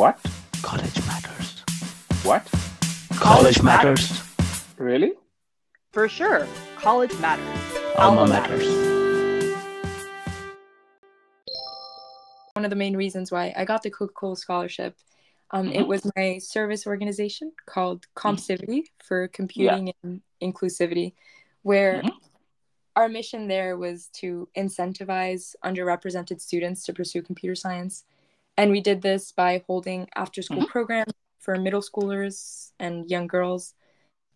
[0.00, 0.18] What?
[0.62, 1.60] College matters.
[2.22, 2.48] What?
[3.16, 4.22] College matters.
[4.78, 5.12] Really?
[5.92, 6.46] For sure.
[6.76, 7.60] College matters.
[7.98, 8.66] Alma matters.
[12.54, 14.96] one of the main reasons why I got the Coca Cola scholarship.
[15.50, 15.88] Um, It Mhm.
[15.88, 21.12] was my service organization called Compsivity for Computing and Inclusivity,
[21.60, 22.16] where Mhm.
[22.96, 28.04] our mission there was to incentivize underrepresented students to pursue computer science.
[28.60, 33.72] And we did this by holding after school programs for middle schoolers and young girls,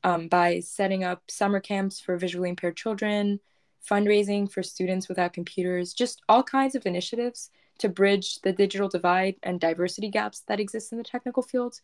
[0.03, 3.39] um, by setting up summer camps for visually impaired children,
[3.87, 9.37] fundraising for students without computers, just all kinds of initiatives to bridge the digital divide
[9.43, 11.83] and diversity gaps that exist in the technical field.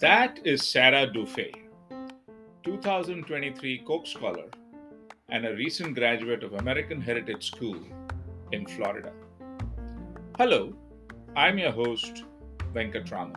[0.00, 1.62] That is Sarah Dufays,
[2.64, 4.50] 2023 Coke Scholar
[5.28, 7.80] and a recent graduate of American Heritage School
[8.52, 9.12] in Florida.
[10.38, 10.72] Hello,
[11.34, 12.22] I'm your host,
[12.72, 13.34] Venkatraman.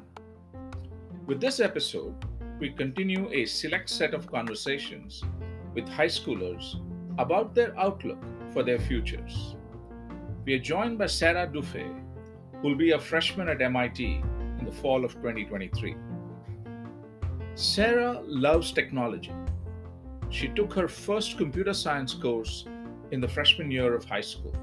[1.26, 2.14] With this episode,
[2.60, 5.24] we continue a select set of conversations
[5.74, 6.80] with high schoolers
[7.18, 8.24] about their outlook
[8.54, 9.56] for their futures.
[10.46, 12.04] We are joined by Sarah Dufays,
[12.62, 14.22] who will be a freshman at MIT
[14.60, 15.96] in the fall of 2023.
[17.56, 19.34] Sarah loves technology.
[20.30, 22.66] She took her first computer science course
[23.12, 24.54] in the freshman year of high school.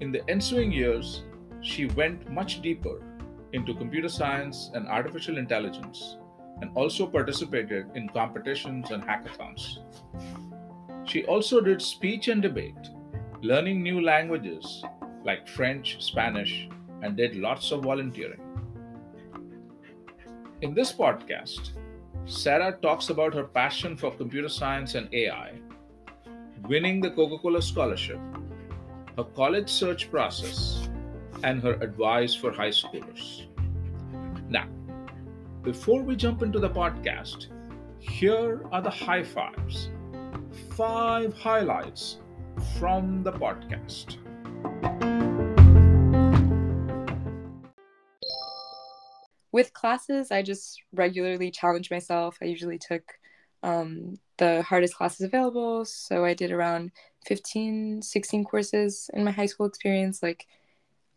[0.00, 1.24] In the ensuing years,
[1.60, 3.02] she went much deeper
[3.52, 6.16] into computer science and artificial intelligence
[6.60, 9.78] and also participated in competitions and hackathons.
[11.04, 12.88] She also did speech and debate,
[13.42, 14.82] learning new languages
[15.24, 16.68] like French, Spanish,
[17.02, 18.40] and did lots of volunteering.
[20.62, 21.70] In this podcast,
[22.26, 25.52] Sarah talks about her passion for computer science and AI,
[26.66, 28.18] winning the Coca Cola Scholarship,
[29.16, 30.88] her college search process,
[31.42, 33.46] and her advice for high schoolers.
[34.48, 34.66] Now,
[35.62, 37.48] before we jump into the podcast,
[37.98, 39.90] here are the high fives.
[40.70, 42.20] Five highlights
[42.78, 44.16] from the podcast.
[49.54, 52.36] With classes, I just regularly challenge myself.
[52.42, 53.04] I usually took
[53.62, 55.84] um, the hardest classes available.
[55.84, 56.90] So I did around
[57.26, 60.48] 15, 16 courses in my high school experience, like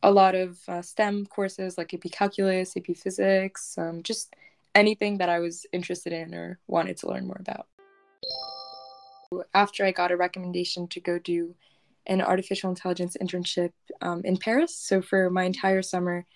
[0.03, 4.35] a lot of uh, STEM courses like AP Calculus, AP Physics, um, just
[4.75, 7.65] anything that I was interested in or wanted to learn more about.
[9.55, 11.55] After I got a recommendation to go do
[12.05, 13.71] an artificial intelligence internship
[14.01, 16.27] um, in Paris, so for my entire summer,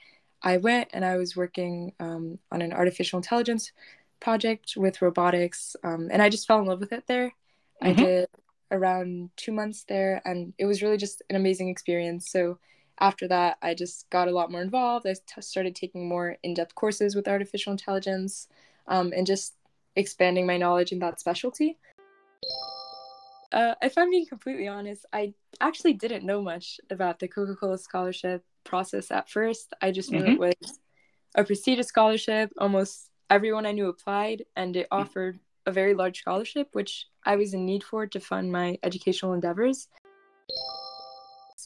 [0.44, 3.72] I went and I was working um, on an artificial intelligence
[4.20, 7.34] project with robotics, um, and I just fell in love with it there.
[7.82, 7.98] I Mhm.
[7.98, 8.28] did
[8.72, 12.30] around two months there, and it was really just an amazing experience.
[12.30, 12.58] So
[13.00, 15.08] after that, I just got a lot more involved.
[15.08, 18.48] I t- started taking more in depth courses with artificial intelligence
[18.88, 19.56] um, and just
[19.96, 21.78] expanding my knowledge in that specialty.
[23.52, 27.78] Uh, if I'm being completely honest, I actually didn't know much about the Coca Cola
[27.78, 29.74] scholarship process at first.
[29.82, 30.80] I just knew it was
[31.36, 32.52] a prestigious scholarship.
[32.58, 37.54] Almost everyone I knew applied, and it offered a very large scholarship, which I was
[37.54, 39.90] in need for to fund my educational endeavors.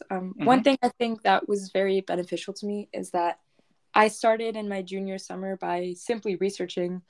[0.09, 3.40] Um, One thing I think that was very beneficial to me is that
[3.94, 7.02] I started in my junior summer by simply researching.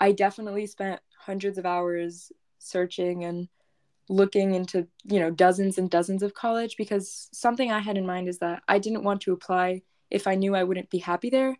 [0.00, 3.48] I definitely spent hundreds of hours searching and
[4.12, 8.28] looking into, you know, dozens and dozens of college because something I had in mind
[8.28, 11.56] is that I didn't want to apply if I knew I wouldn't be happy there.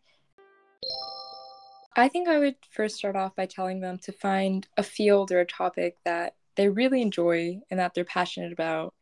[1.96, 5.40] I think I would first start off by telling them to find a field or
[5.40, 8.94] a topic that they really enjoy and that they're passionate about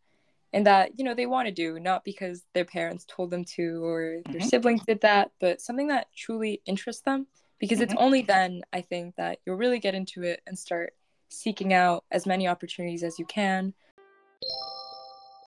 [0.52, 3.84] and that you know they want to do not because their parents told them to
[3.84, 4.50] or their Mhm.
[4.50, 7.26] siblings did that but something that truly interests them
[7.58, 8.00] because it's Mhm.
[8.00, 10.94] only then i think that you'll really get into it and start
[11.30, 13.72] seeking out as many opportunities as you can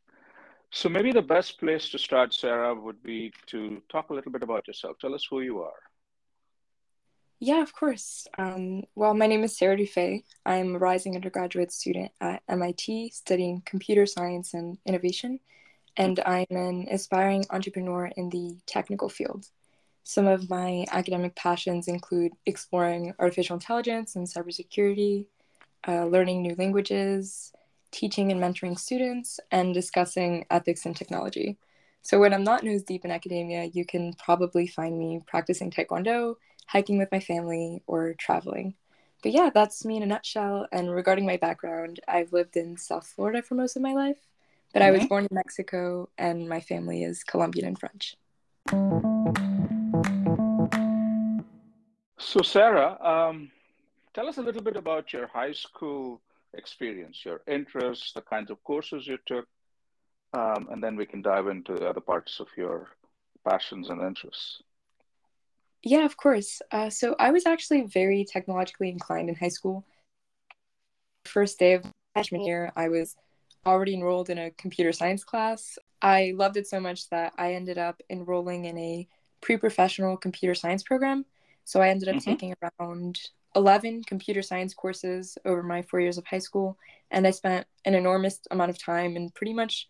[0.72, 4.44] So maybe the best place to start, Sarah, would be to talk a little bit
[4.44, 4.98] about yourself.
[5.00, 5.82] Tell us who you are.
[7.40, 8.28] Yeah, of course.
[8.38, 10.24] Um, well, my name is Sarah Dufays.
[10.46, 15.40] I'm a rising undergraduate student at MIT studying computer science and innovation,
[15.96, 19.46] and I'm an aspiring entrepreneur in the technical field.
[20.04, 25.26] Some of my academic passions include exploring artificial intelligence and cybersecurity,
[25.88, 27.54] uh, learning new languages,
[27.92, 31.58] teaching and mentoring students, and discussing ethics and technology.
[32.02, 36.36] So, when I'm not nose deep in academia, you can probably find me practicing Taekwondo,
[36.66, 38.74] hiking with my family, or traveling.
[39.22, 40.68] But yeah, that's me in a nutshell.
[40.72, 44.18] And regarding my background, I've lived in South Florida for most of my life,
[44.74, 45.10] but I was Mhm.
[45.10, 48.16] born in Mexico, and my family is Colombian and French.
[52.22, 53.52] So, Sarah, um,
[54.14, 56.22] tell us a little bit about your high school
[56.54, 59.48] experience, your interests, the kinds of courses you took,
[60.34, 62.90] um, and then we can dive into the other parts of your
[63.44, 64.62] passions and interests.
[65.82, 66.62] Yeah, of course.
[66.72, 69.84] Uh, so I was actually very technologically inclined in high school.
[71.26, 73.16] First day of freshman year, I was
[73.66, 75.80] already enrolled in a computer science class.
[76.04, 79.08] I loved it so much that I ended up enrolling in a
[79.42, 81.26] pre professional computer science program.
[81.72, 82.26] So I ended up Mhm.
[82.26, 86.78] taking around 11 computer science courses over my four years of high school.
[87.12, 89.88] And I spent an enormous amount of time in pretty much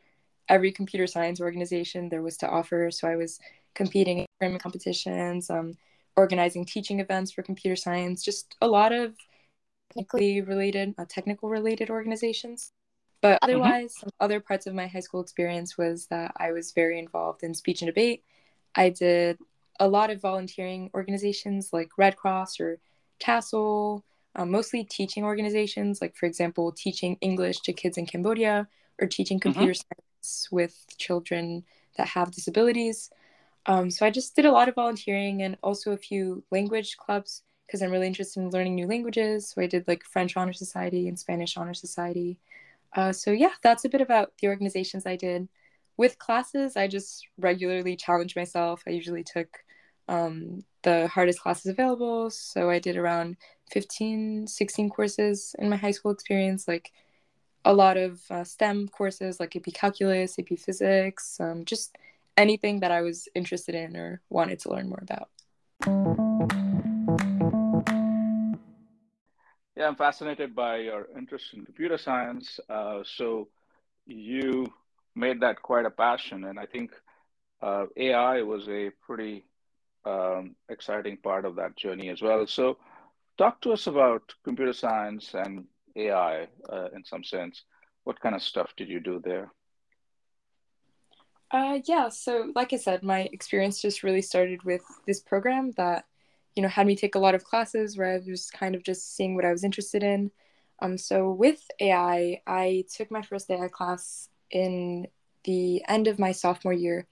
[0.47, 2.91] every computer science organization there was to offer.
[2.91, 3.39] So I was
[3.73, 5.75] competing in programming competitions, um,
[6.15, 9.17] organizing teaching events for computer science, just a lot of
[9.89, 12.71] technically related, uh, technical related organizations.
[13.21, 16.99] But otherwise, some other parts of my high school experience was that I was very
[16.99, 18.23] involved in speech and debate.
[18.75, 19.39] I did
[19.81, 22.77] a lot of volunteering organizations like Red Cross or
[23.19, 24.03] TASSEL,
[24.35, 28.67] um, mostly teaching organizations, like, for example, teaching English to kids in Cambodia
[29.01, 31.63] or teaching computer science with children
[31.97, 33.09] that have disabilities.
[33.65, 37.41] Um, so I just did a lot of volunteering and also a few language clubs
[37.65, 39.49] because I'm really interested in learning new languages.
[39.49, 42.37] So I did like French Honor Society and Spanish Honor Society.
[42.95, 45.49] Uh, so yeah, that's a bit about the organizations I did.
[45.97, 48.83] With classes, I just regularly challenged myself.
[48.85, 49.63] I usually took
[50.11, 52.29] um, the hardest classes available.
[52.29, 53.37] So I did around
[53.71, 56.91] 15, 16 courses in my high school experience, like
[57.63, 61.97] a lot of uh, STEM courses like AP Calculus, AP Physics, um, just
[62.35, 65.29] anything that I was interested in or wanted to learn more about.
[69.77, 72.59] Yeah, I'm fascinated by your interest in computer science.
[72.69, 73.47] Uh, so
[74.05, 74.67] you
[75.15, 76.91] made that quite a passion, and I think
[77.61, 79.45] uh, AI was a pretty
[80.05, 82.45] um, exciting part of that journey as well.
[82.47, 82.77] So
[83.37, 85.65] talk to us about computer science and
[85.95, 87.63] AI uh, in some sense.
[88.03, 89.51] What kind of stuff did you do there?
[91.51, 96.05] Uh, yeah, so like I said, my experience just really started with this program that,
[96.55, 99.15] you know, had me take a lot of classes where I was kind of just
[99.15, 100.31] seeing what I was interested in.
[100.81, 105.07] Um, so with AI, I took my first AI class in
[105.43, 107.07] the end of my sophomore year,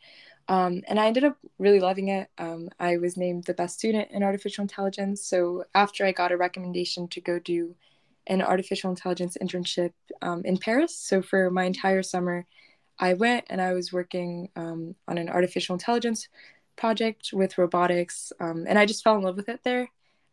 [0.49, 2.27] um, and I ended up really loving it.
[2.39, 5.21] Um, I was named the best student in artificial intelligence.
[5.23, 7.75] So after I got a recommendation to go do
[8.25, 9.93] an artificial intelligence internship
[10.23, 12.47] um, in Paris, so for my entire summer,
[12.97, 16.27] I went and I was working um, on an artificial intelligence
[16.75, 19.87] project with robotics, um, and I just fell in love with it there.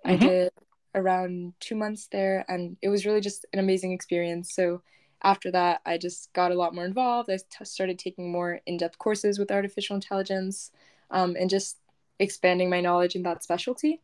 [0.05, 0.21] I Mhm.
[0.21, 0.53] did
[0.95, 4.53] around two months there, and it was really just an amazing experience.
[4.55, 4.83] So
[5.23, 7.31] after that, I just got a lot more involved.
[7.31, 10.71] I t- started taking more in depth courses with artificial intelligence
[11.11, 11.79] um, and just
[12.19, 14.01] expanding my knowledge in that specialty.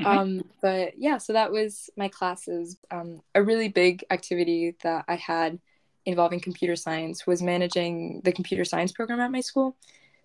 [0.00, 0.06] Mhm.
[0.06, 2.76] Um, but yeah, so that was my classes.
[2.90, 5.60] Um, a really big activity that I had
[6.04, 9.76] involving computer science was managing the computer science program at my school.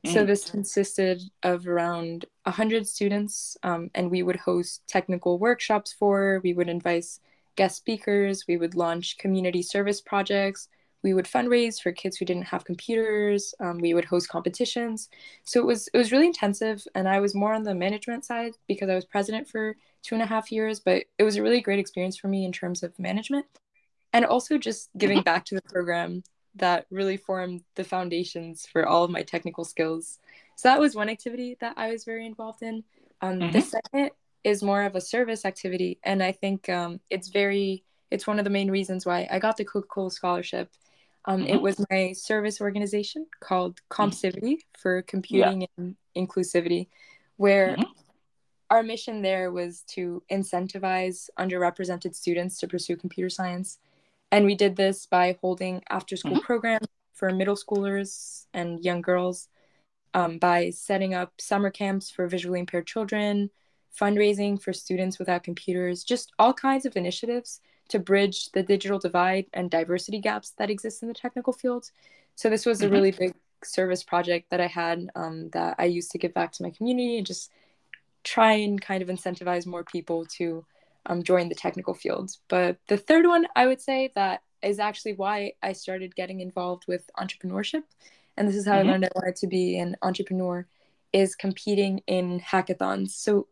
[0.05, 0.27] So Mm.
[0.27, 6.53] this consisted of around 100 students, um, and we would host technical workshops for, we
[6.53, 7.19] would invite
[7.57, 10.69] guest speakers, we would launch community service projects,
[11.03, 15.09] we would fundraise for kids who didn't have computers, um, we would host competitions.
[15.43, 18.53] So it was it was really intensive, and I was more on the management side
[18.67, 20.79] because I was president for two and a half years.
[20.79, 23.45] But it was a really great experience for me in terms of management,
[24.13, 26.23] and also just giving back to the program
[26.55, 30.19] that really formed the foundations for all of my technical skills.
[30.55, 32.83] So that was one activity that I was very involved in.
[33.21, 33.63] Um, The Mhm.
[33.75, 34.11] second
[34.47, 38.45] is more of a service activity, and I think um, it's very it's one of
[38.45, 40.71] the main reasons why I got the Coca Cola scholarship.
[41.25, 41.61] Um, It Mhm.
[41.61, 46.87] was my service organization called Compsivity for Computing and Inclusivity,
[47.35, 47.85] where Mhm.
[48.69, 53.79] our mission there was to incentivize underrepresented students to pursue computer science.
[54.31, 56.47] And we did this by holding after school Mhm.
[56.49, 59.49] programs for middle schoolers and young girls,
[60.13, 63.49] um, by setting up summer camps for visually impaired children,
[63.99, 69.45] fundraising for students without computers, just all kinds of initiatives to bridge the digital divide
[69.53, 71.89] and diversity gaps that exist in the technical field.
[72.35, 72.91] So this was a Mhm.
[72.91, 76.63] really big service project that I had um, that I used to give back to
[76.63, 77.51] my community and just
[78.23, 80.65] try and kind of incentivize more people to
[81.05, 82.39] um, join the technical fields.
[82.49, 86.85] But the third one, I would say that is actually why I started getting involved
[86.87, 87.83] with entrepreneurship.
[88.35, 88.79] And this is how Mhm.
[88.79, 90.67] I learned I wanted to be an entrepreneur
[91.13, 93.11] is competing in hackathons.
[93.11, 93.47] So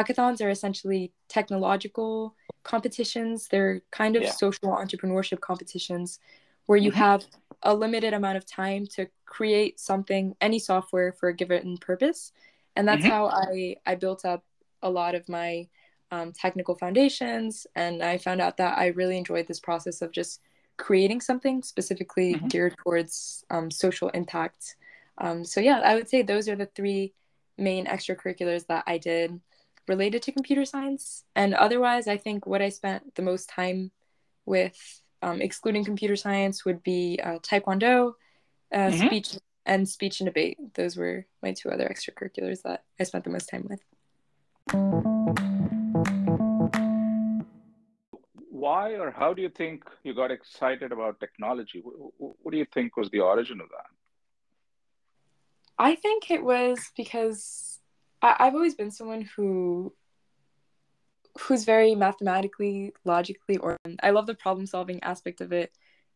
[0.00, 2.34] hackathons are essentially technological
[2.64, 3.48] competitions.
[3.48, 4.30] They're kind of Yeah.
[4.30, 6.18] social entrepreneurship competitions
[6.66, 6.96] where you Mhm.
[6.96, 7.24] have
[7.62, 12.32] a limited amount of time to create something, any software for a given purpose.
[12.76, 13.08] And that's Mhm.
[13.08, 14.44] how I, I built up
[14.82, 15.68] a lot of my
[16.12, 17.66] um, technical foundations.
[17.74, 20.40] And I found out that I really enjoyed this process of just
[20.76, 22.48] creating something specifically Mhm.
[22.50, 24.76] geared towards um, social impact.
[25.18, 27.14] Um, so, yeah, I would say those are the three
[27.56, 29.40] main extracurriculars that I did
[29.88, 31.24] related to computer science.
[31.34, 33.92] And otherwise, I think what I spent the most time
[34.44, 38.14] with, um, excluding computer science, would be uh, Taekwondo,
[38.72, 39.06] uh, Mhm.
[39.06, 40.58] speech, and speech and debate.
[40.74, 43.80] Those were my two other extracurriculars that I spent the most time with.
[48.50, 51.82] Why or how do you think you got excited about technology?
[51.84, 53.86] Wh- wh- What do you think was the origin of that?
[55.78, 57.75] I think it was because
[58.26, 59.92] I, I've always been someone who
[61.38, 65.72] who's very mathematically, logically or I love the problem solving aspect of it.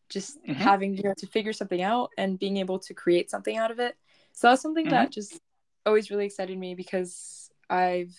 [0.09, 0.55] Just Mhm.
[0.57, 3.79] having you know to figure something out and being able to create something out of
[3.79, 3.95] it.
[4.33, 5.03] So that's something Mm-hmm.
[5.03, 5.39] that just
[5.85, 8.15] always really excited me because I've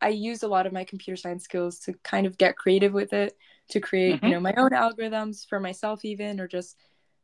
[0.00, 3.12] I used a lot of my computer science skills to kind of get creative with
[3.12, 3.36] it,
[3.70, 4.28] to create, Mhm.
[4.28, 6.76] you know, my own algorithms for myself even or just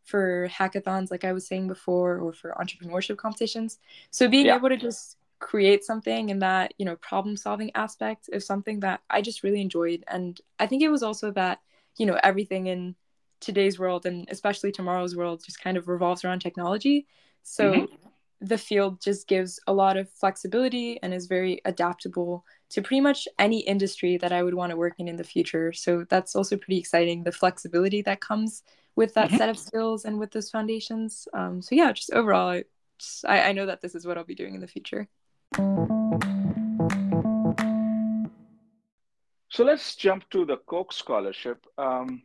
[0.05, 3.79] for hackathons like I was saying before or for entrepreneurship competitions.
[4.11, 4.57] So being Yeah.
[4.57, 9.01] able to just create something in that, you know, problem solving aspect is something that
[9.11, 11.61] I just really enjoyed and I think it was also that,
[11.99, 12.95] you know, everything in
[13.41, 17.07] today's world and especially tomorrow's world just kind of revolves around technology.
[17.43, 17.89] So Mhm.
[18.41, 23.27] the field just gives a lot of flexibility and is very adaptable to pretty much
[23.39, 25.73] any industry that I would want to work in in the future.
[25.73, 28.63] So that's also pretty exciting, the flexibility that comes
[28.97, 29.37] with that Mhm.
[29.37, 31.27] set of skills and with those foundations.
[31.33, 32.65] Um, so yeah, just overall, I,
[32.99, 35.09] just, I, I know that this is what I'll be doing in the future.
[39.49, 41.67] So let's jump to the Coke scholarship.
[41.79, 42.23] Um,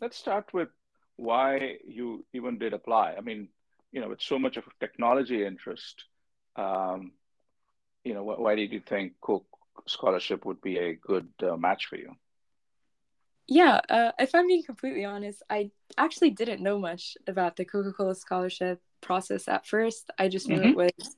[0.00, 0.68] let's start with
[1.16, 3.14] why you even did apply.
[3.16, 3.48] I mean,
[3.92, 6.04] you know, with so much of technology interest,
[6.56, 7.12] um,
[8.04, 9.46] you know, wh- why did you think Coke
[9.86, 12.16] scholarship would be a good uh, match for you?
[13.48, 17.92] Yeah, uh, if I'm being completely honest, I actually didn't know much about the Coca
[17.92, 20.10] Cola scholarship process at first.
[20.18, 20.64] I just knew Mhm.
[20.64, 21.16] it was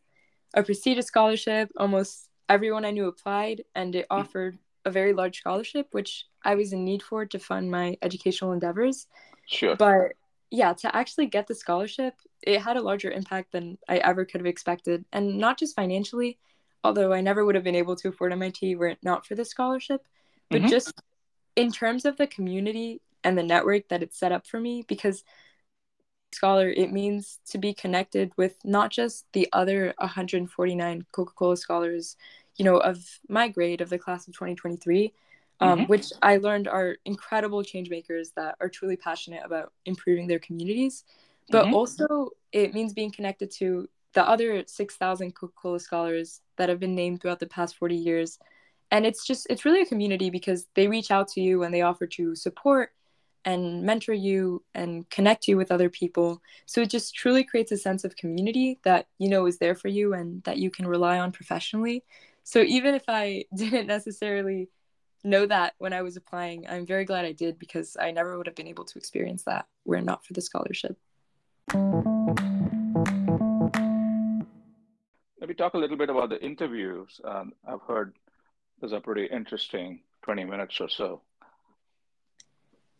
[0.54, 1.70] a prestigious scholarship.
[1.76, 6.72] Almost everyone I knew applied, and it offered a very large scholarship, which I was
[6.72, 9.06] in need for to fund my educational endeavors.
[9.46, 9.76] Sure.
[9.76, 10.12] But
[10.50, 14.40] yeah, to actually get the scholarship, it had a larger impact than I ever could
[14.40, 15.04] have expected.
[15.12, 16.38] And not just financially,
[16.84, 19.44] although I never would have been able to afford MIT were it not for the
[19.44, 20.06] scholarship,
[20.50, 20.68] but Mhm.
[20.68, 20.92] just
[21.56, 25.24] in terms of the community and the network that it set up for me, because
[26.34, 32.16] scholar, it means to be connected with not just the other 149 Coca Cola scholars,
[32.56, 32.98] you know, of
[33.28, 35.12] my grade of the class of 2023,
[35.60, 35.88] um, Mhm.
[35.88, 41.04] which I learned are incredible change makers that are truly passionate about improving their communities.
[41.50, 41.74] But Mhm.
[41.74, 46.94] also, it means being connected to the other 6,000 Coca Cola scholars that have been
[46.94, 48.38] named throughout the past 40 years.
[48.90, 51.80] And it's just, it's really a community because they reach out to you and they
[51.82, 52.92] offer to support
[53.44, 56.42] and mentor you and connect you with other people.
[56.66, 59.88] So it just truly creates a sense of community that you know is there for
[59.88, 62.04] you and that you can rely on professionally.
[62.44, 64.68] So even if I didn't necessarily
[65.24, 68.46] know that when I was applying, I'm very glad I did because I never would
[68.46, 70.96] have been able to experience that were it not for the scholarship.
[75.40, 77.20] Maybe talk a little bit about the interviews.
[77.24, 78.14] Um, I've heard
[78.80, 81.22] those are pretty interesting, 20 minutes or so.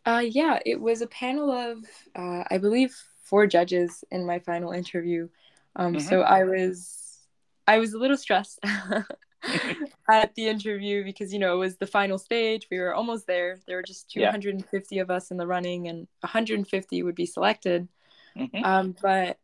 [0.05, 1.79] Uh, yeah, it was a panel of,
[2.17, 5.29] uh, I believe, four judges in my final interview.
[5.77, 6.01] Um, Mhm.
[6.03, 7.21] So I was,
[7.67, 8.59] I was a little stressed
[10.11, 12.67] at the interview because you know it was the final stage.
[12.71, 13.61] We were almost there.
[13.67, 14.33] There were just Yeah.
[14.33, 17.89] 250 of us in the running, and 150 would be selected.
[18.37, 18.65] Mhm.
[18.65, 19.39] Um, but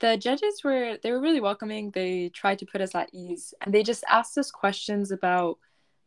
[0.00, 1.90] the judges were they were really welcoming.
[1.90, 5.58] They tried to put us at ease, and they just asked us questions about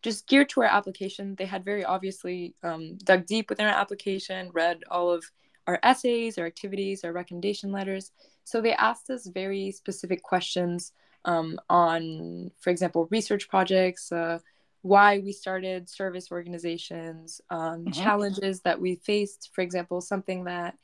[0.06, 1.36] just geared to our application.
[1.36, 5.26] They had very obviously um, dug deep within our application, read all of
[5.66, 8.12] our essays, our activities, our recommendation letters.
[8.44, 10.94] So they asked us very specific questions
[11.26, 14.38] um, on, for example, research projects, uh,
[14.84, 18.04] why we started service organizations, um, Mhm.
[18.04, 19.50] challenges that we faced.
[19.56, 20.78] For example, something that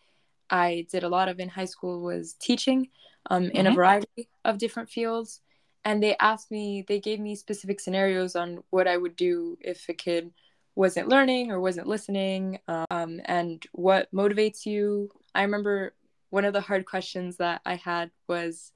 [0.49, 2.89] I did a lot of in high school was teaching
[3.29, 3.75] um, in a Mhm.
[3.75, 5.41] variety of different fields.
[5.83, 9.89] And they asked me, they gave me specific scenarios on what I would do if
[9.89, 10.31] a kid
[10.75, 15.09] wasn't learning or wasn't listening um, and what motivates you.
[15.33, 15.93] I remember
[16.29, 18.71] one of the hard questions that I had was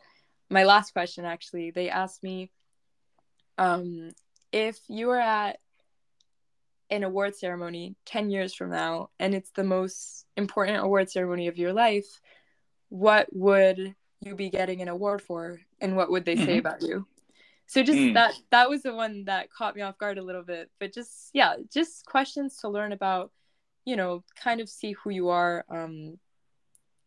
[0.50, 1.72] my last question, actually.
[1.72, 2.52] They asked me
[3.58, 4.12] um,
[4.52, 5.60] if you were at
[6.90, 11.58] an award ceremony 10 years from now and it's the most important award ceremony of
[11.58, 12.20] your life,
[12.90, 16.60] what would you be getting an award for and what would they say Mhm.
[16.60, 17.08] about you?
[17.68, 18.14] So just Mm.
[18.14, 21.32] that that was the one that caught me off guard a little bit, but just
[21.34, 23.32] yeah, just questions to learn about,
[23.86, 26.20] you know, kind of see who you are um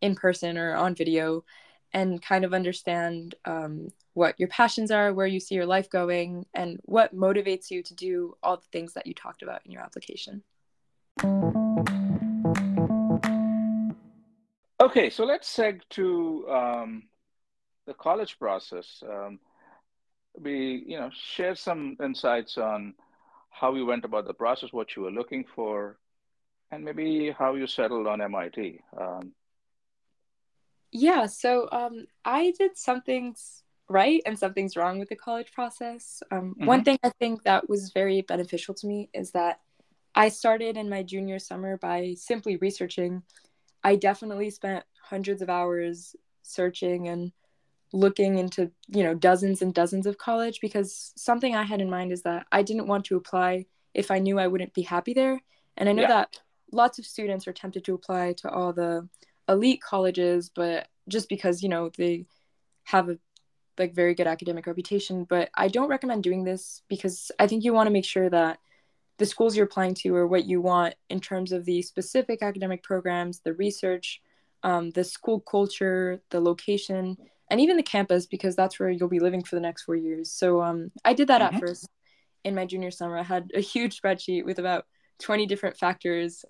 [0.01, 1.45] in person or on video
[1.93, 6.45] and kind of understand um, what your passions are, where you see your life going,
[6.53, 9.83] and what motivates you to do all the things that you talked about in your
[9.83, 10.43] application.
[14.81, 17.03] Okay, so let's seg to um,
[17.89, 19.03] the college process.
[19.03, 19.41] Um,
[20.39, 22.95] we, you know, share some insights on
[23.51, 25.99] how you went about the process, what you were looking for,
[26.71, 28.81] and maybe how you settled on MIT.
[28.97, 29.33] Um,
[30.91, 35.53] Yeah, so um, I did some things right and some things wrong with the college
[35.53, 36.23] process.
[36.31, 36.85] Um, One Mhm.
[36.85, 39.61] thing I think that was very beneficial to me is that
[40.15, 43.23] I started in my junior summer by simply researching.
[43.85, 47.33] I definitely spent hundreds of hours searching and
[47.93, 52.13] looking into, you know, dozens and dozens of college because something I had in mind
[52.13, 55.41] is that I didn't want to apply if I knew I wouldn't be happy there.
[55.77, 56.09] And I know Yeah.
[56.09, 56.39] that
[56.73, 59.09] lots of students are tempted to apply to all the
[59.49, 62.27] elite colleges, but just because, you know, they
[62.85, 63.19] have a
[63.79, 67.73] like very good academic reputation, but I don't recommend doing this because I think you
[67.73, 68.59] want to make sure that
[69.19, 72.83] the schools you're applying to are what you want in terms of the specific academic
[72.83, 74.21] programs, the research,
[74.63, 77.17] um, the school culture, the location,
[77.51, 80.31] and even the campus because that's where you'll be living for the next four years.
[80.31, 81.55] So um, I did that Mhm.
[81.55, 81.89] at first
[82.45, 83.19] in my junior summer.
[83.19, 84.87] I had a huge spreadsheet with about
[85.19, 86.45] 20 different factors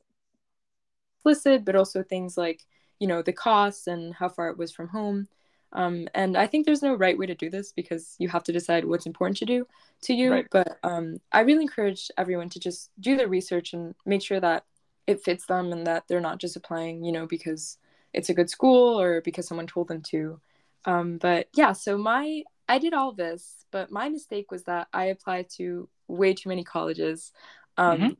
[1.24, 2.64] listed, but also things like,
[2.98, 5.28] you know, the costs and how far it was from home.
[5.72, 8.52] Um, and I think there's no right way to do this because you have to
[8.52, 9.66] decide what's important to do
[10.02, 10.32] to you.
[10.32, 10.46] Right.
[10.50, 14.64] But um, I really encourage everyone to just do their research and make sure that
[15.06, 17.76] it fits them and that they're not just applying, you know, because
[18.14, 20.40] it's a good school or because someone told them to.
[20.84, 25.06] Um, but yeah, so my I did all this, but my mistake was that I
[25.06, 27.32] applied to way too many colleges.
[27.76, 28.16] Um, Mhm.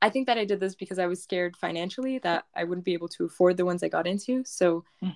[0.00, 2.92] I think that I did this because I was scared financially that I wouldn't be
[2.92, 4.44] able to afford the ones I got into.
[4.44, 5.14] So Mm.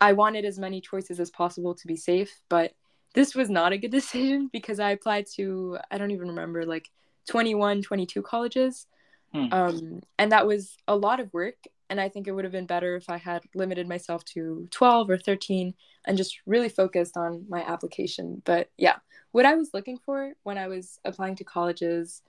[0.00, 2.74] I wanted as many choices as possible to be safe, but
[3.14, 6.90] this was not a good decision because I applied to I don't even remember like
[7.28, 8.86] 21, 22 colleges.
[9.32, 9.52] Hmm.
[9.52, 11.56] Um, and that was a lot of work.
[11.90, 15.10] And I think it would have been better if I had limited myself to 12
[15.10, 15.74] or 13
[16.06, 18.42] and just really focused on my application.
[18.44, 18.96] But yeah,
[19.32, 22.22] what I was looking for when I was applying to colleges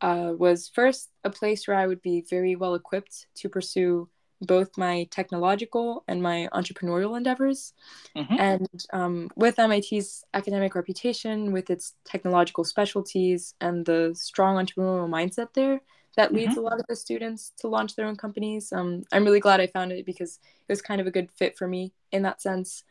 [0.00, 4.08] uh, was first a place where I would be very well equipped to pursue
[4.40, 7.74] both my technological and my entrepreneurial endeavors.
[8.16, 8.38] Mhm.
[8.38, 15.52] And um, with MIT's academic reputation, with its technological specialties, and the strong entrepreneurial mindset
[15.54, 15.80] there,
[16.16, 18.72] that leads a lot of the students to launch their own companies.
[18.72, 21.56] Um, I'm really glad I found it because it was kind of a good fit
[21.56, 22.84] for me in that sense.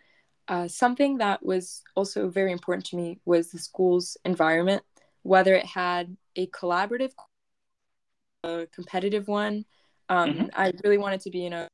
[0.47, 4.83] Uh, something that was also very important to me was the school's environment,
[5.23, 7.11] whether it had a collaborative,
[8.43, 9.65] a competitive one.
[10.07, 10.49] Um, Mhm.
[10.55, 11.67] I really wanted to be in a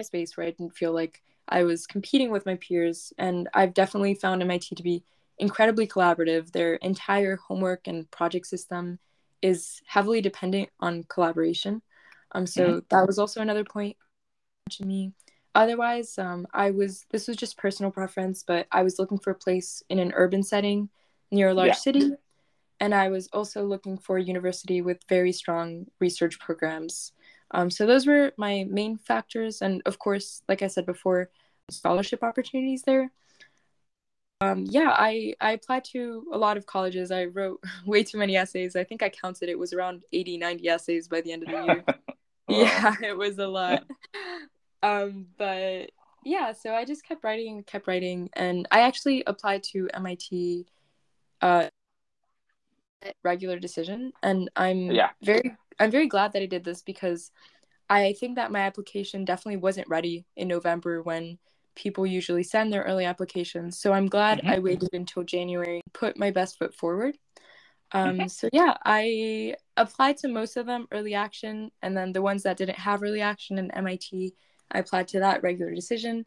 [0.00, 3.12] space where I didn't feel like I was competing with my peers.
[3.18, 5.02] And I've definitely found MIT to be
[5.38, 6.52] incredibly collaborative.
[6.52, 9.00] Their entire homework and project system
[9.42, 11.82] is heavily dependent on collaboration.
[12.32, 13.96] Um, so that was also another point
[14.70, 15.12] to me.
[15.54, 19.34] Otherwise, um, I was this was just personal preference, but I was looking for a
[19.34, 20.90] place in an urban setting
[21.30, 21.74] near a large Yeah.
[21.74, 22.12] city,
[22.80, 27.12] and I was also looking for a university with very strong research programs.
[27.50, 31.30] Um, so those were my main factors, and of course, like I said before,
[31.70, 33.10] scholarship opportunities there.
[34.42, 37.10] Um, yeah, I, I applied to a lot of colleges.
[37.10, 38.74] I wrote way too many essays.
[38.74, 41.62] I think I counted it was around 80, 90 essays by the end of the
[41.66, 41.84] year.
[42.48, 43.84] Yeah, it was a lot.
[44.82, 45.90] um, but
[46.24, 50.66] yeah, so I just kept writing, kept writing, and I actually applied to MIT
[51.42, 51.68] uh
[53.24, 55.10] regular decision and I'm Yeah.
[55.22, 57.30] very I'm very glad that I did this because
[57.88, 61.38] I think that my application definitely wasn't ready in November when
[61.80, 63.78] people usually send their early applications.
[63.80, 64.50] So I'm glad Mhm.
[64.54, 67.16] I waited until January, put my best foot forward.
[67.92, 68.30] Um, Mhm.
[68.30, 72.58] So yeah, I applied to most of them early action, and then the ones that
[72.58, 74.34] didn't have early action in MIT,
[74.70, 76.26] I applied to that regular decision.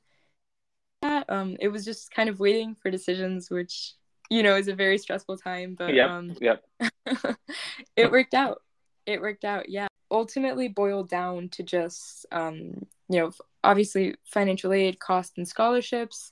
[1.03, 3.93] Yeah, um, it was just kind of waiting for decisions, which
[4.29, 6.09] you know is a very stressful time, but Yep.
[6.09, 6.63] um, Yep.
[7.95, 8.61] it worked out.
[9.05, 9.69] It worked out.
[9.69, 9.87] Yeah.
[10.11, 13.31] Ultimately boiled down to just um, you know,
[13.63, 16.31] obviously financial aid, cost and scholarships.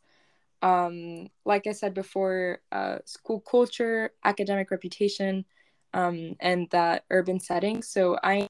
[0.62, 5.45] Um, like I said before, uh, school culture, academic reputation,
[5.93, 7.81] um, and that urban setting.
[7.81, 8.47] So I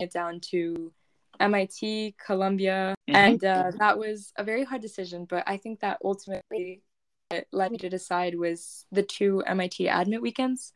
[0.00, 0.92] it down to
[1.40, 3.14] MIT, Columbia, Mhm.
[3.14, 5.24] and uh, that was a very hard decision.
[5.24, 6.82] But I think that ultimately
[7.30, 10.72] it led me to decide was the two MIT admit weekends.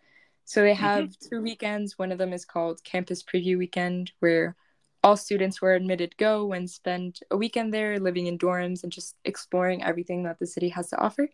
[0.49, 1.99] So they have two weekends.
[1.99, 4.57] One of them is called Campus Preview Weekend, where
[5.05, 8.91] all students who are admitted go and spend a weekend there living in dorms and
[8.91, 11.29] just exploring everything that the city has to offer,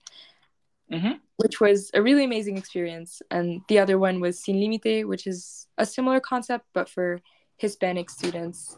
[0.91, 1.21] Mhm.
[1.37, 3.23] which was a really amazing experience.
[3.31, 7.21] And the other one was Sin Límite, which is a similar concept, but for
[7.57, 8.77] Hispanic students.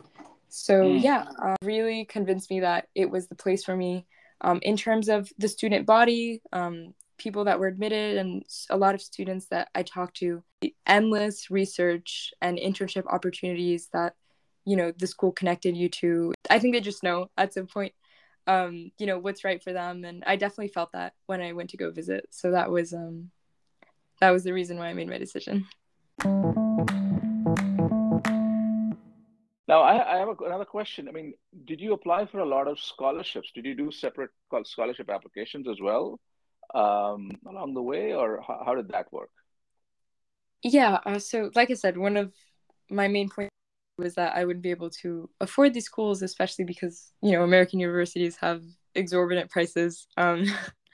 [0.51, 1.03] So, Mm.
[1.03, 4.05] yeah, uh, really convinced me that it was the place for me.
[4.43, 8.95] Um, in terms of the student body, um, people that were admitted, and a lot
[8.95, 14.15] of students that I talked to, the endless research and internship opportunities that
[14.65, 16.35] you know the school connected you to.
[16.51, 17.93] I think they just know at some point,
[18.47, 21.71] um, you know what's right for them, and I definitely felt that when I went
[21.71, 22.27] to go visit.
[22.31, 23.31] So that was um,
[24.21, 25.67] that was the reason why I made my decision.
[29.69, 31.09] Now, I, I have a, another question.
[31.09, 33.51] I mean, did you apply for a lot of scholarships?
[33.53, 34.31] Did you do separate
[34.63, 36.21] scholarship applications as well
[36.77, 39.31] um, along the way, or how, how did that work?
[40.63, 42.33] Yeah, uh, so like I said, one of
[42.91, 43.51] my main points
[43.99, 47.81] was that I wouldn't be able to afford these schools, especially because you know American
[47.81, 48.63] universities have
[48.95, 50.07] exorbitant prices.
[50.17, 50.45] Um,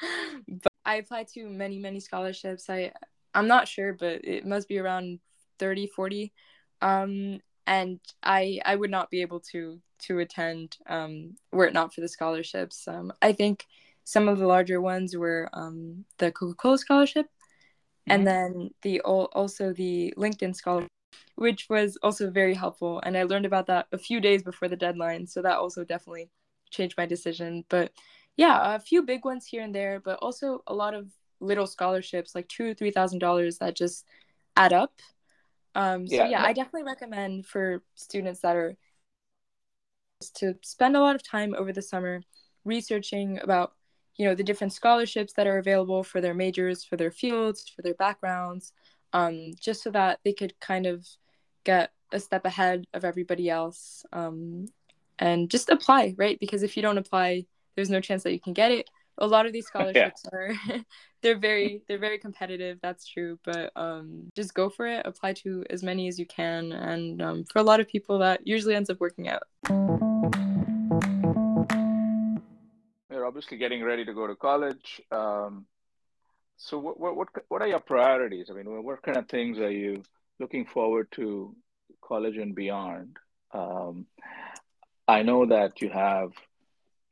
[0.49, 2.71] but I applied to many, many scholarships.
[2.71, 2.93] I
[3.35, 5.19] I'm not sure, but it must be around
[5.59, 6.33] 30, 40.
[6.81, 11.95] Um, and I I would not be able to to attend um, were it not
[11.95, 12.87] for the scholarships.
[12.87, 13.67] Um, I think
[14.05, 17.27] some of the larger ones were um, the Coca Cola scholarship
[18.07, 18.15] Mhm.
[18.15, 20.91] and then the also the LinkedIn scholarship,
[21.37, 23.01] which was also very helpful.
[23.05, 26.31] And I learned about that a few days before the deadline, so that also definitely
[26.71, 27.65] changed my decision.
[27.69, 27.93] But
[28.37, 31.11] yeah, a few big ones here and there, but also a lot of
[31.41, 34.07] little scholarships, like two or three thousand dollars, that just
[34.57, 34.93] add up.
[35.75, 36.43] Um, so Yeah, yeah.
[36.43, 38.77] I definitely recommend for students that are
[40.35, 42.23] to spend a lot of time over the summer
[42.65, 43.73] researching about
[44.17, 47.83] you know the different scholarships that are available for their majors for their fields for
[47.83, 48.73] their backgrounds
[49.13, 51.07] um, just so that they could kind of
[51.65, 54.67] get a step ahead of everybody else um,
[55.19, 56.39] and just apply right?
[56.41, 58.91] Because if you don't apply there's no chance that you can get it.
[59.19, 60.53] A lot of these scholarships are
[61.23, 65.07] they're very they're very competitive that's true but um, just go for it.
[65.07, 68.47] Apply to as many as you can and um, for a lot of people that
[68.47, 69.43] usually ends up working out
[73.23, 75.01] You're obviously getting ready to go to college.
[75.13, 75.67] Um,
[76.57, 78.49] so, what, what what are your priorities?
[78.51, 80.03] I mean, what kind of things are you
[80.41, 81.55] looking forward to
[82.05, 83.19] college and beyond?
[83.55, 84.07] Um,
[85.07, 86.33] I know that you have,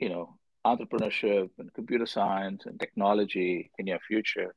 [0.01, 0.35] you know,
[0.67, 4.57] entrepreneurship and computer science and technology in your future,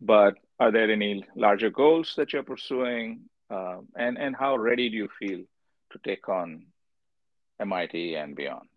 [0.00, 3.22] but are there any larger goals that you're pursuing?
[3.50, 5.40] Um, and and how ready do you feel
[5.90, 6.66] to take on
[7.58, 8.69] MIT and beyond?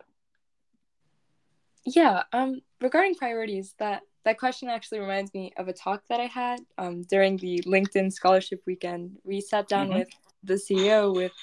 [1.85, 6.27] Yeah, um, regarding priorities, that that question actually reminds me of a talk that I
[6.27, 9.17] had um, during the LinkedIn Scholarship Weekend.
[9.25, 9.93] We sat down Mhm.
[9.95, 10.09] with
[10.43, 11.33] the CEO, with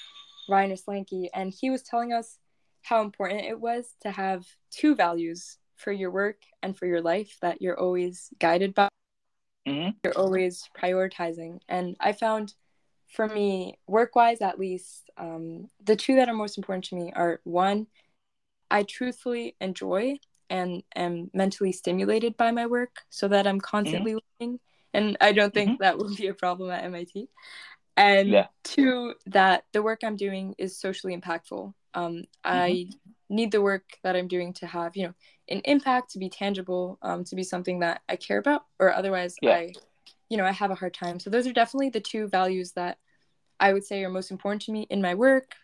[0.49, 2.39] Ryan Roslansky, and he was telling us
[2.81, 7.37] how important it was to have two values for your work and for your life
[7.41, 8.89] that you're always guided by,
[9.67, 9.95] Mhm.
[10.03, 11.61] you're always prioritizing.
[11.69, 12.55] And I found,
[13.07, 17.41] for me, work-wise at least, um, the two that are most important to me are
[17.43, 17.85] one,
[18.71, 20.19] I truthfully enjoy
[20.51, 24.59] and am mentally stimulated by my work so that I'm constantly learning.
[24.93, 27.29] And I don't think that will be a problem at MIT.
[27.95, 28.47] And Yeah.
[28.63, 31.73] two, that the work I'm doing is socially impactful.
[31.93, 32.89] Um, I
[33.29, 35.13] need the work that I'm doing to have, you know,
[35.49, 39.35] an impact, to be tangible, um, to be something that I care about, or otherwise
[39.41, 39.55] Yeah.
[39.55, 39.73] I,
[40.29, 41.19] you know, I have a hard time.
[41.19, 42.97] So those are definitely the two values that
[43.59, 45.55] I would say are most important to me in my work,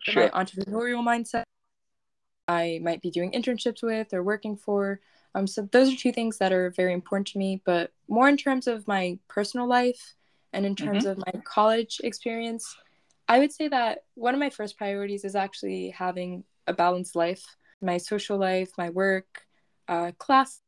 [0.00, 0.24] Sure.
[0.24, 1.44] my entrepreneurial mindset.
[2.48, 5.00] I might be doing internships with or working for.
[5.34, 7.62] Um, so those are two things that are very important to me.
[7.64, 10.14] But more in terms of my personal life
[10.52, 12.76] and in terms of my college experience,
[13.28, 17.44] I would say that one of my first priorities is actually having a balanced life.
[17.84, 19.42] my social life, my work,
[19.88, 20.60] uh, classes,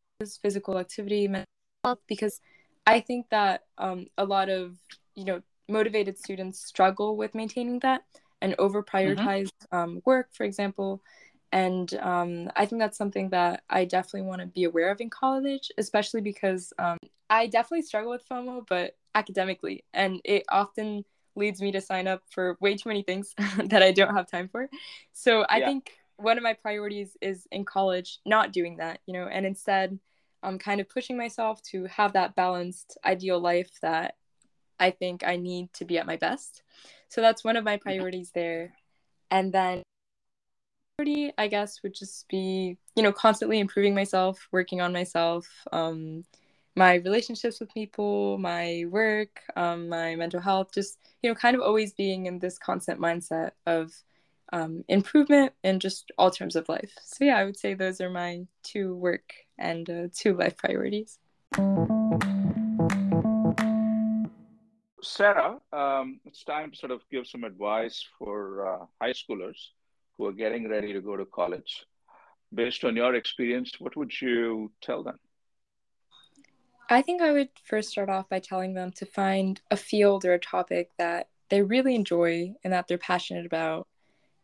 [0.42, 1.46] physical activity, mental
[1.84, 2.40] health, because
[2.88, 4.76] I think that um, a lot of
[5.14, 8.02] you know motivated students struggle with maintaining that
[8.42, 9.76] and over prioritize mm-hmm.
[9.76, 11.02] um, work, for example.
[11.54, 15.08] And um, I think that's something that I definitely want to be aware of in
[15.08, 16.98] college, especially because um,
[17.30, 21.04] I definitely struggle with FOMO, but academically, and it often
[21.36, 23.34] leads me to sign up for way too many things
[23.66, 24.68] that I don't have time for.
[25.12, 25.66] So I yeah.
[25.66, 30.00] think one of my priorities is in college not doing that, you know, and instead
[30.42, 34.16] I'm kind of pushing myself to have that balanced ideal life that
[34.80, 36.64] I think I need to be at my best.
[37.08, 38.74] So that's one of my priorities there.
[39.30, 39.84] And then
[40.96, 46.24] priority, I guess, would just be, you know, constantly improving myself, working on myself, um,
[46.76, 51.62] my relationships with people, my work, um, my mental health, just, you know, kind of
[51.62, 53.92] always being in this constant mindset of
[54.52, 56.92] um, improvement in just all terms of life.
[57.02, 61.18] So, yeah, I would say those are my two work and uh, two life priorities.
[65.02, 69.58] Sarah, um, it's time to sort of give some advice for uh, high schoolers
[70.16, 71.84] who are getting ready to go to college.
[72.52, 75.18] Based on your experience, what would you tell them?
[76.88, 80.34] I think I would first start off by telling them to find a field or
[80.34, 83.86] a topic that they really enjoy and that they're passionate about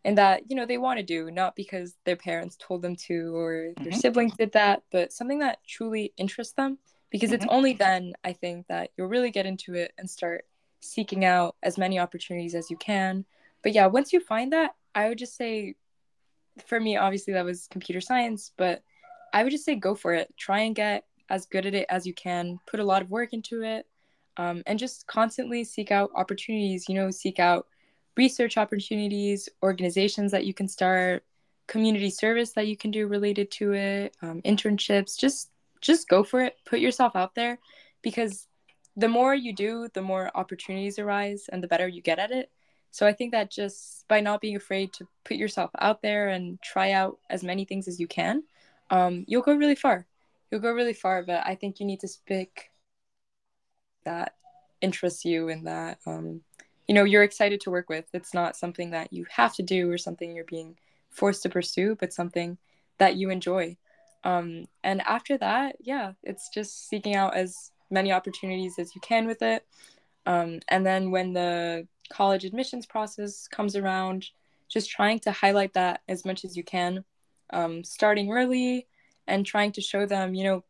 [0.05, 3.37] and that you know they want to do not because their parents told them to
[3.37, 3.99] or their mm-hmm.
[3.99, 6.79] siblings did that but something that truly interests them
[7.11, 7.37] because mm-hmm.
[7.37, 10.47] it's only then i think that you'll really get into it and start
[10.81, 13.25] seeking out as many opportunities as you can
[13.63, 15.75] but yeah once you find that i would just say
[16.67, 18.83] for me obviously that was computer science but
[19.33, 20.33] i would just say go for it.
[20.37, 22.59] Try and get as good at it as you can.
[22.67, 23.87] Put a lot of work into it
[24.37, 27.67] um, and just constantly seek out opportunities you know seek out
[28.17, 31.25] research opportunities organizations that you can start
[31.69, 35.19] community service that you can do related to it um, internships.
[35.19, 35.51] Just
[35.81, 36.57] just go for it.
[36.67, 37.59] Put yourself out there
[38.03, 38.47] because
[38.97, 42.51] the more you do the more opportunities arise and the better you get at it
[42.91, 46.61] so i think that just by not being afraid to put yourself out there and
[46.63, 48.43] try out as many things as you can
[48.93, 50.05] um, you'll go really far.
[50.51, 52.71] You'll go really far but i think you need to pick
[54.05, 54.35] that
[54.81, 56.41] interests you and that um,
[56.89, 58.07] you know you're excited to work with.
[58.13, 60.77] It's not something that you have to do or something you're being
[61.11, 62.59] forced to pursue but something
[62.99, 63.77] that you enjoy.
[64.23, 69.27] Um, and after that yeah it's just seeking out as many opportunities as you can
[69.27, 69.65] with it.
[70.27, 74.27] Um, and then when the college admissions process comes around
[74.69, 77.05] just trying to highlight that as much as you can
[77.53, 78.87] um, starting early
[79.27, 80.65] and trying to show them you know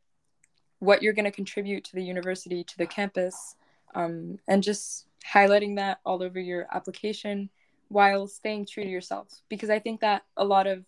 [0.78, 3.54] what you're going to contribute to the university to the campus
[3.94, 7.50] um, and just highlighting that all over your application
[7.88, 9.28] while staying true to yourself.
[9.48, 10.84] Because i think that a lot of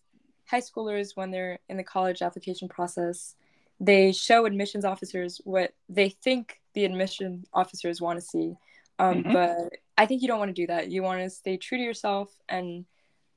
[0.46, 3.34] high schoolers when they're in the college application process
[3.80, 8.54] they show admissions officers what they think the admission officers want to see
[8.98, 9.32] um, mm-hmm.
[9.32, 10.90] but i think you don't want to do that.
[10.90, 12.84] You want to stay true to yourself and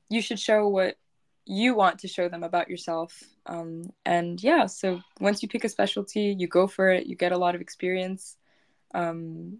[0.08, 0.96] you should show what
[1.44, 3.22] you want to show them about yourself.
[3.46, 7.32] Um, and yeah so once you pick a specialty you go for it you get
[7.32, 8.36] a lot of experience.
[8.94, 9.58] Um,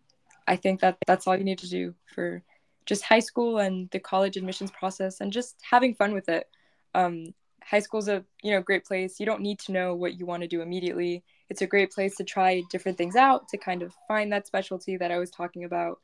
[0.49, 2.43] i think that that's all you need to do for
[2.87, 6.49] just high school and the college admissions process and just having fun with it.
[6.95, 9.21] Um, high school's a you know great place.
[9.21, 12.17] You don't need to know what you want to do immediately it's a great place
[12.17, 15.65] to try different things out to kind of find that specialty that i was talking
[15.65, 16.01] about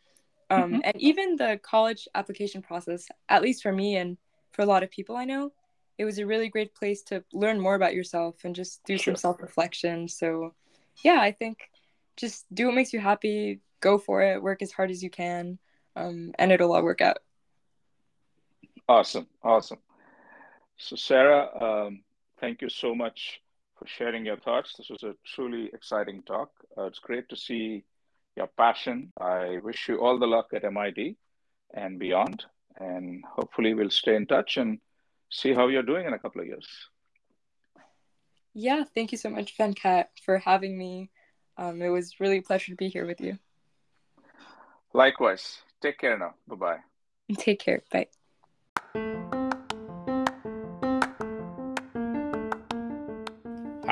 [0.51, 0.81] um, mm-hmm.
[0.85, 4.17] and even the college application process at least for me and
[4.53, 5.53] for a lot of people i know
[5.99, 9.13] it was a really great place to learn more about yourself and just do sure.
[9.13, 10.55] some self-reflection so
[11.05, 11.71] yeah i think
[12.17, 15.59] just do what makes you happy go for it work as hard as you can
[15.95, 17.19] um, and it'll all work out
[18.89, 19.79] awesome awesome
[20.83, 22.03] so, Sarah, um,
[22.41, 23.41] thank you so much
[23.83, 24.75] for sharing your thoughts.
[24.77, 26.51] This was a truly exciting talk.
[26.77, 27.85] Uh, it's great to see
[28.37, 29.12] your passion.
[29.21, 31.16] I wish you all the luck at MIT
[31.75, 32.45] and beyond.
[32.79, 34.79] And hopefully, we'll stay in touch and
[35.31, 36.66] see how you're doing in a couple of years.
[38.55, 41.11] Yeah, thank you so much, Venkat, for having me.
[41.57, 43.38] Um, it was really a pleasure to be here with you.
[44.95, 45.59] Likewise.
[45.81, 46.35] Take care now.
[46.47, 46.79] Bye bye.
[47.37, 47.83] Take care.
[47.90, 48.07] Bye.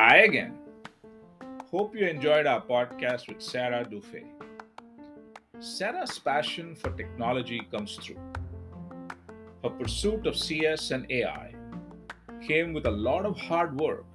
[0.01, 0.55] Hi again.
[1.71, 4.31] Hope you enjoyed our podcast with Sarah Dufays.
[5.59, 8.17] Sarah's passion for technology comes through.
[9.63, 11.53] Her pursuit of CS and AI
[12.41, 14.07] came with a lot of hard work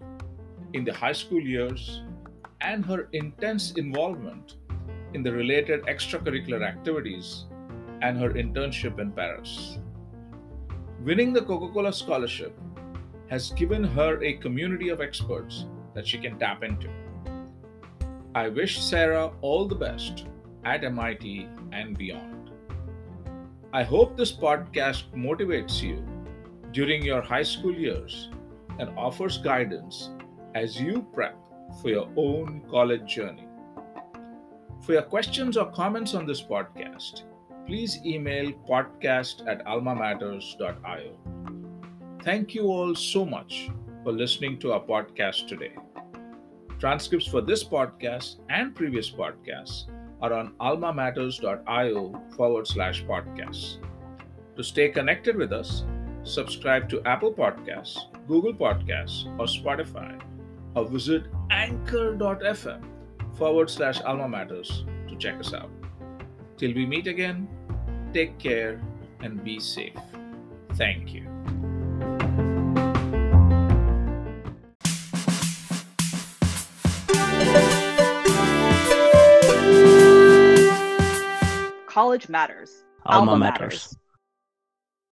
[0.73, 2.01] in the high school years
[2.61, 4.55] and her intense involvement
[5.13, 7.45] in the related extracurricular activities
[8.01, 9.77] and her internship in Paris.
[11.03, 12.59] Winning the Coca Cola Scholarship
[13.29, 16.89] has given her a community of experts that she can tap into.
[18.35, 20.27] I wish Sarah all the best
[20.65, 22.51] at MIT and beyond.
[23.73, 26.05] I hope this podcast motivates you
[26.71, 28.29] during your high school years
[28.79, 30.09] and offers guidance
[30.53, 31.37] as you prep
[31.81, 33.47] for your own college journey.
[34.81, 37.23] For your questions or comments on this podcast,
[37.65, 41.17] please email podcast at almamatters.io.
[42.23, 43.69] Thank you all so much
[44.03, 45.73] for listening to our podcast today.
[46.79, 49.85] Transcripts for this podcast and previous podcasts
[50.21, 53.77] are on almamatters.io forward slash podcasts.
[54.55, 55.85] To stay connected with us,
[56.23, 60.21] subscribe to Apple Podcasts, Google Podcasts, or Spotify,
[60.75, 62.83] or visit anchor.fm
[63.37, 65.71] forward slash alma matters to check us out.
[66.57, 67.47] Till we meet again,
[68.13, 68.81] take care
[69.21, 69.93] and be safe.
[70.73, 71.34] Thank you.
[81.95, 82.83] College matters.
[83.05, 83.95] Alma matters.